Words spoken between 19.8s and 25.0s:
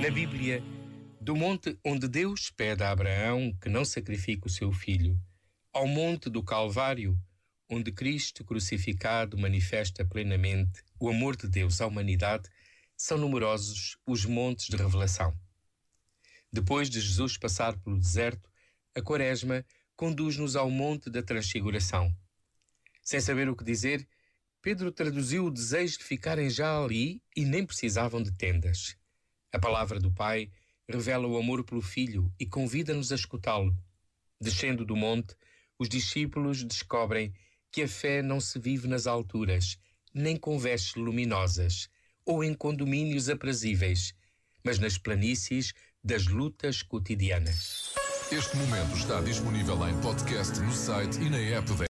conduz-nos ao monte da Transfiguração. Sem saber o que dizer, Pedro